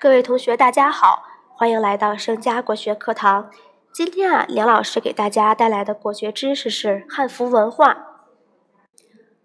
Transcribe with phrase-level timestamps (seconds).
[0.00, 1.24] 各位同学，大家好，
[1.56, 3.50] 欢迎来到盛佳国学课堂。
[3.92, 8.06] 今天啊，梁老师给大家带来的国学知识是汉服文化。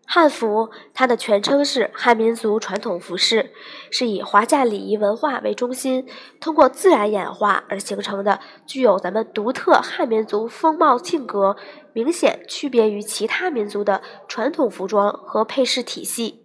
[0.05, 3.51] 汉服，它的全称是汉民族传统服饰，
[3.89, 6.07] 是以华夏礼仪文化为中心，
[6.39, 11.55] 通过自然演化而形成的，具有咱们独特汉民族风貌性格，
[11.93, 16.42] 明显区别于其他民族的传统服装和配饰体系。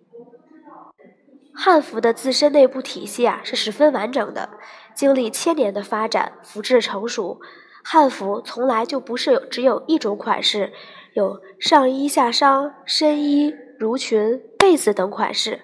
[1.60, 4.48] 汉服的自身内部体系啊是十分完整的，
[4.94, 7.40] 经历千年的发展，服制成熟。
[7.82, 10.72] 汉服从来就不是有只有一种款式，
[11.14, 15.62] 有上衣、下裳、深衣、襦裙、被子等款式。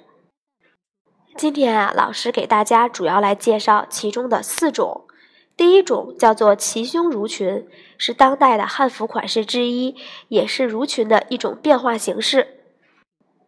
[1.37, 5.07] 今天啊，老师给大家主要来介绍其中的四种。
[5.57, 9.95] 第一种叫做齐胸襦裙，是当代的汉服款式之一，
[10.27, 12.54] 也是襦裙的一种变化形式。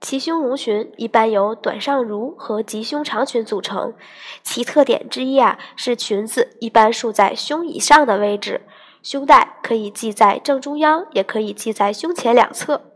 [0.00, 3.94] 齐胸襦裙一般由短上襦和及胸长裙组成，
[4.42, 8.60] 其特点之一啊是裙子一般束在胸以上的位置，
[9.02, 12.92] 胸带可以系在正中央，也可以系在胸前两侧。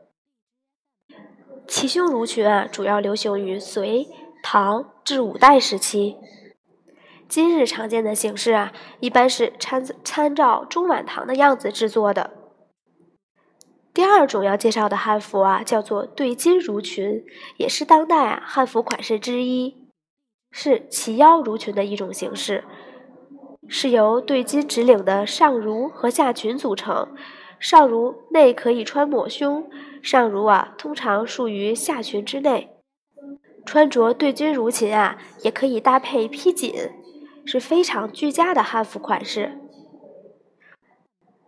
[1.67, 4.07] 齐胸襦裙啊主要流行于隋、
[4.43, 6.17] 唐至五代时期，
[7.29, 12.40] 今日常见的形式啊一般是参参照中晚唐的样子制作的。
[13.93, 17.25] 第二种要介绍的汉服啊，叫做对襟襦裙，
[17.57, 19.77] 也是当代啊汉服款式之一，
[20.51, 22.65] 是齐腰襦裙的一种形式，
[23.67, 27.09] 是由对襟直领的上襦和下裙组成。
[27.59, 29.69] 上襦内可以穿抹胸，
[30.03, 32.71] 上襦啊通常束于下裙之内。
[33.67, 36.73] 穿着对襟襦裙啊，也可以搭配披锦，
[37.45, 39.59] 是非常居家的汉服款式。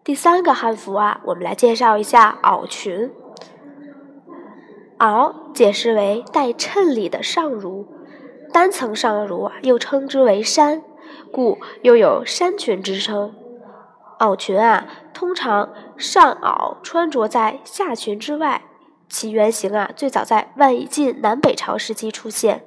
[0.04, 3.12] 第三个汉服啊，我们来介绍一下袄裙。
[4.98, 7.86] 袄解释为带衬里的上襦，
[8.52, 10.82] 单层上襦啊，又称之为衫，
[11.30, 13.32] 故又有衫裙之称。
[14.18, 18.62] 袄裙啊，通常上袄穿着在下裙之外，
[19.08, 22.64] 其原型啊，最早在万晋南北朝时期出现，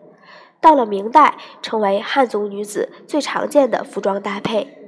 [0.61, 4.84] 到了明代，成为汉族女子最常见的服装搭配。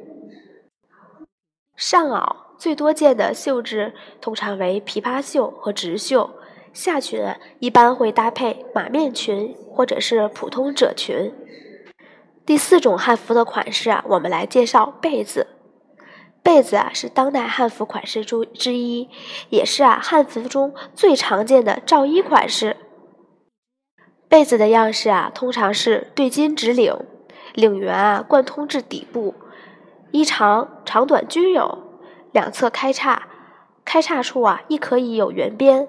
[1.77, 6.31] 上袄最多见的绣质通常为琵琶绣和直绣，
[6.73, 7.23] 下裙
[7.59, 11.31] 一般会搭配马面裙或者是普通褶裙。
[12.47, 15.45] 第四种汉服的款式啊，我们来介绍被子。
[16.41, 19.09] 被子啊是当代汉服款式中之一，
[19.49, 22.77] 也是啊汉服中最常见的罩衣款式。
[24.27, 26.95] 被子的样式啊通常是对襟直领，
[27.53, 29.35] 领缘啊贯通至底部。
[30.11, 31.77] 衣长长短均有，
[32.31, 33.27] 两侧开叉，
[33.83, 35.87] 开叉处啊亦可以有圆边，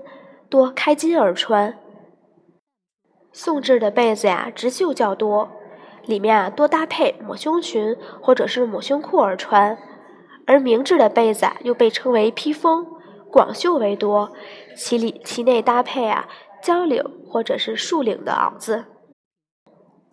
[0.49, 1.79] 多开襟而穿。
[3.33, 5.51] 宋制的被子呀，直袖较多，
[6.05, 9.79] 里面啊多搭配抹胸裙或者是抹胸裤而穿。
[10.47, 12.87] 而明制的被子啊，又被称为披风，
[13.31, 14.33] 广袖为多，
[14.75, 16.27] 其里其内搭配啊
[16.63, 18.87] 交领或者是束领的袄子。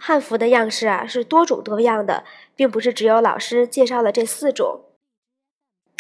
[0.08, 4.82] 汉服的样式啊是多种多样的，并不是只有老师介绍了这四种。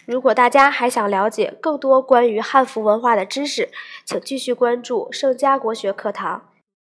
[0.06, 3.70] 如果大家还想了解更多关于汉服文化的知识，
[4.06, 6.50] 请继续关注盛佳国学课堂。